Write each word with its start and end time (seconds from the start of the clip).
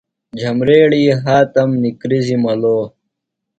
جھمبریڑیۡ 0.39 1.17
ہاتم 1.23 1.69
نِکرزِیۡ 1.81 2.41
ملو 2.43 2.77